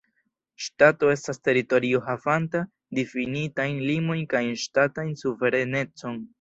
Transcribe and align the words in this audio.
Ŝtato 0.67 1.11
estas 1.15 1.39
teritorio 1.47 2.01
havanta 2.07 2.63
difinitajn 3.01 3.79
limojn 3.93 4.27
kaj 4.35 4.45
ŝtatan 4.67 5.17
suverenecon. 5.25 6.23